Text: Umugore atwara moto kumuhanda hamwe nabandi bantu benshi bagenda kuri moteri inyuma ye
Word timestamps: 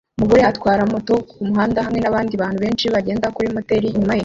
Umugore 0.17 0.41
atwara 0.51 0.81
moto 0.93 1.13
kumuhanda 1.29 1.79
hamwe 1.85 1.99
nabandi 2.01 2.33
bantu 2.43 2.59
benshi 2.63 2.85
bagenda 2.95 3.31
kuri 3.35 3.47
moteri 3.55 3.85
inyuma 3.89 4.13
ye 4.17 4.19